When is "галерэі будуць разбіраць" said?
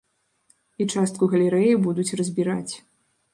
1.33-2.73